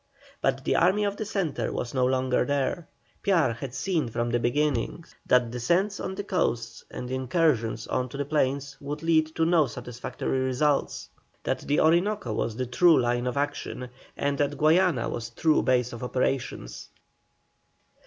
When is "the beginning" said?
4.31-5.05